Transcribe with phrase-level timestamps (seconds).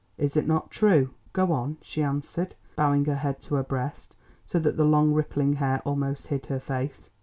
[0.17, 4.15] Is it not true?" "Go on," she answered, bowing her head to her breast
[4.47, 7.11] so that the long rippling hair almost hid her face.